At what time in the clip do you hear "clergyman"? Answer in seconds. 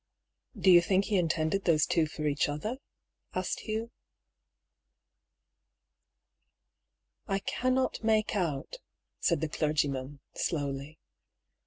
9.47-10.19